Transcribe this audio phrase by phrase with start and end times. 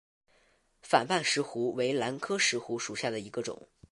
[0.81, 3.67] 反瓣石斛为兰科石斛属下的一个种。